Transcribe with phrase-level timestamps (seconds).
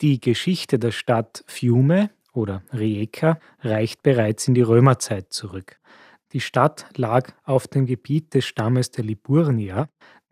[0.00, 5.78] Die Geschichte der Stadt Fiume oder Rijeka reicht bereits in die Römerzeit zurück.
[6.32, 9.90] Die Stadt lag auf dem Gebiet des Stammes der Liburnier.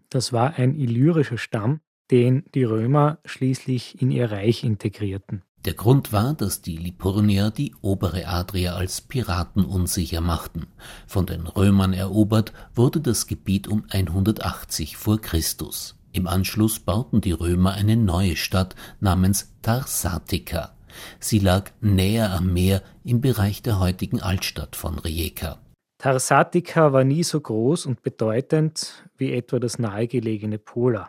[0.08, 5.42] Das war ein illyrischer Stamm, den die Römer schließlich in ihr Reich integrierten.
[5.66, 10.68] Der Grund war, dass die Liburnier die obere Adria als Piraten unsicher machten.
[11.06, 15.97] Von den Römern erobert wurde das Gebiet um 180 vor Christus.
[16.18, 20.74] Im Anschluss bauten die Römer eine neue Stadt namens Tarsatica.
[21.20, 25.60] Sie lag näher am Meer im Bereich der heutigen Altstadt von Rijeka.
[25.98, 31.08] Tarsatica war nie so groß und bedeutend wie etwa das nahegelegene Pola.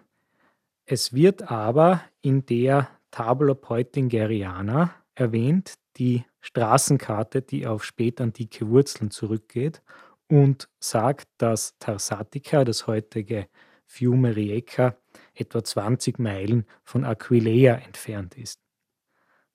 [0.86, 9.82] Es wird aber in der Tabula Peutingeriana erwähnt, die Straßenkarte, die auf spätantike Wurzeln zurückgeht
[10.28, 13.48] und sagt, dass Tarsatica, das heutige
[13.90, 14.96] Fiume Rijeka,
[15.34, 18.60] etwa 20 Meilen von Aquileia entfernt ist.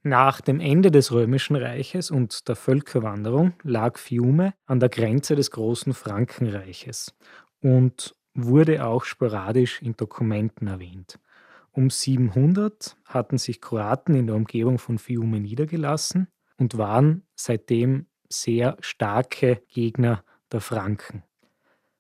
[0.03, 5.53] Nach dem Ende des Römischen Reiches und der Völkerwanderung lag Fiume an der Grenze des
[5.53, 7.15] großen Frankenreiches
[7.61, 11.21] und wurde auch sporadisch in Dokumenten erwähnt.
[11.71, 16.27] Um 700 hatten sich Kroaten in der Umgebung von Fiume niedergelassen
[16.59, 21.23] und waren seitdem sehr starke Gegner der Franken.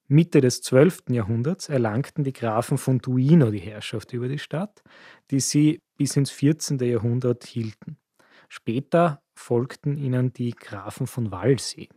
[0.06, 1.05] Mitte des 12.
[1.08, 4.83] Jahrhunderts erlangten die Grafen von Duino die Herrschaft über die Stadt,
[5.30, 6.78] die sie bis ins 14.
[6.78, 7.96] Jahrhundert hielten.
[8.48, 11.88] Später folgten ihnen die Grafen von Walsee.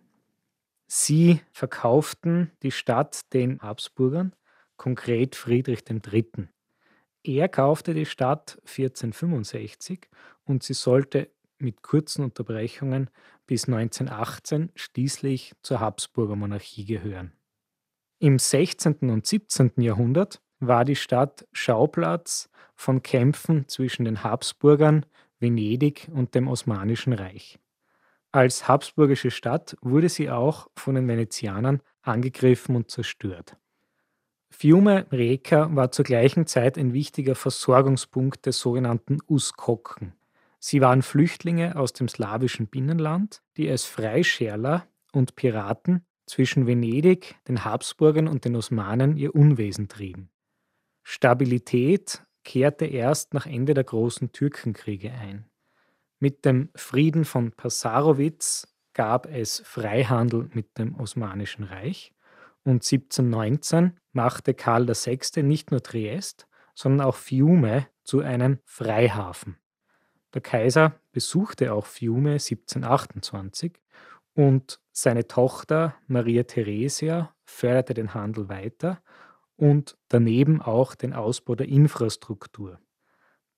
[0.88, 4.34] Sie verkauften die Stadt den Habsburgern,
[4.78, 6.48] konkret Friedrich III.
[7.24, 10.08] Er kaufte die Stadt 1465
[10.46, 13.10] und sie sollte mit kurzen Unterbrechungen
[13.48, 17.37] bis 1918 schließlich zur Habsburger Monarchie gehören.
[18.20, 19.12] Im 16.
[19.12, 19.74] und 17.
[19.78, 25.06] Jahrhundert war die Stadt Schauplatz von Kämpfen zwischen den Habsburgern,
[25.40, 27.60] Venedig und dem Osmanischen Reich.
[28.32, 33.56] Als habsburgische Stadt wurde sie auch von den Venezianern angegriffen und zerstört.
[34.50, 40.14] Fiume Rijeka war zur gleichen Zeit ein wichtiger Versorgungspunkt der sogenannten Uskoken.
[40.58, 47.66] Sie waren Flüchtlinge aus dem slawischen Binnenland, die als Freischärler und Piraten zwischen Venedig, den
[47.66, 50.30] Habsburgern und den Osmanen ihr Unwesen trieben.
[51.04, 55.50] Stabilität kehrte erst nach Ende der großen Türkenkriege ein.
[56.20, 62.14] Mit dem Frieden von Passarowitz gab es Freihandel mit dem Osmanischen Reich
[62.64, 65.44] und 1719 machte Karl VI.
[65.44, 69.58] nicht nur Triest, sondern auch Fiume zu einem Freihafen.
[70.34, 73.80] Der Kaiser besuchte auch Fiume 1728
[74.34, 79.00] und seine Tochter Maria Theresia förderte den Handel weiter
[79.56, 82.80] und daneben auch den Ausbau der Infrastruktur.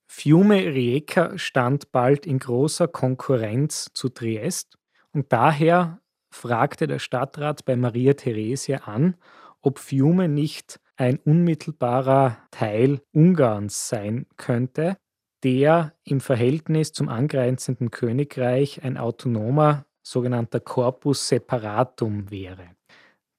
[0.05, 4.77] Fiume Rijeka stand bald in großer Konkurrenz zu Triest
[5.13, 9.15] und daher fragte der Stadtrat bei Maria Theresia an,
[9.61, 14.97] ob Fiume nicht ein unmittelbarer Teil Ungarns sein könnte,
[15.45, 22.75] der im Verhältnis zum angrenzenden Königreich ein autonomer sogenannter Corpus separatum wäre.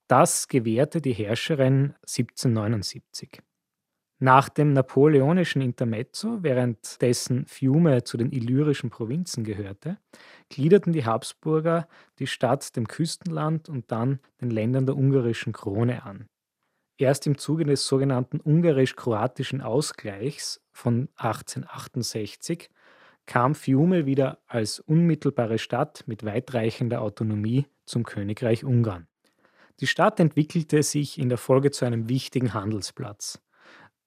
[0.08, 3.42] Das gewährte die Herrscherin 1779.
[4.22, 9.98] Nach dem napoleonischen Intermezzo, währenddessen Fiume zu den illyrischen Provinzen gehörte,
[10.50, 11.88] gliederten die Habsburger
[12.18, 16.26] die Stadt dem Küstenland und dann den Ländern der ungarischen Krone an.
[16.98, 22.68] Erst im Zuge des sogenannten ungarisch-kroatischen Ausgleichs von 1868
[23.26, 29.06] kam Fiume wieder als unmittelbare Stadt mit weitreichender Autonomie zum Königreich Ungarn.
[29.80, 33.40] Die Stadt entwickelte sich in der Folge zu einem wichtigen Handelsplatz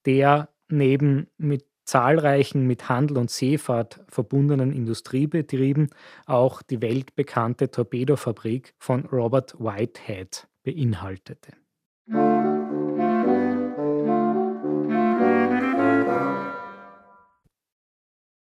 [0.04, 5.90] der neben mit zahlreichen mit Handel und Seefahrt verbundenen Industriebetrieben
[6.26, 11.52] auch die weltbekannte Torpedofabrik von Robert Whitehead beinhaltete.